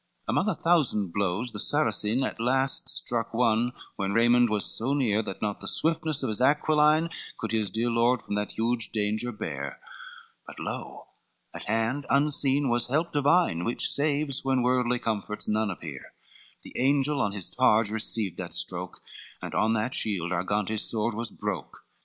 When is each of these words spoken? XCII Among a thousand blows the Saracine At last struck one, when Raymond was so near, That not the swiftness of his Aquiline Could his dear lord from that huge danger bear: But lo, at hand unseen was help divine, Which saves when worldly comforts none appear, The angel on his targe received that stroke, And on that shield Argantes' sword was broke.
XCII 0.01 0.23
Among 0.29 0.49
a 0.49 0.55
thousand 0.55 1.13
blows 1.13 1.51
the 1.51 1.59
Saracine 1.59 2.23
At 2.25 2.39
last 2.39 2.89
struck 2.89 3.35
one, 3.35 3.71
when 3.97 4.13
Raymond 4.13 4.49
was 4.49 4.65
so 4.65 4.95
near, 4.95 5.21
That 5.21 5.43
not 5.43 5.61
the 5.61 5.67
swiftness 5.67 6.23
of 6.23 6.29
his 6.29 6.41
Aquiline 6.41 7.11
Could 7.37 7.51
his 7.51 7.69
dear 7.69 7.91
lord 7.91 8.23
from 8.23 8.33
that 8.33 8.53
huge 8.53 8.91
danger 8.91 9.31
bear: 9.31 9.79
But 10.47 10.59
lo, 10.59 11.09
at 11.53 11.65
hand 11.65 12.07
unseen 12.09 12.67
was 12.69 12.87
help 12.87 13.13
divine, 13.13 13.63
Which 13.63 13.87
saves 13.91 14.43
when 14.43 14.63
worldly 14.63 14.97
comforts 14.97 15.47
none 15.47 15.69
appear, 15.69 16.15
The 16.63 16.77
angel 16.79 17.21
on 17.21 17.33
his 17.33 17.51
targe 17.51 17.91
received 17.91 18.37
that 18.37 18.55
stroke, 18.55 19.01
And 19.39 19.53
on 19.53 19.73
that 19.73 19.93
shield 19.93 20.31
Argantes' 20.31 20.79
sword 20.89 21.13
was 21.13 21.29
broke. 21.29 21.85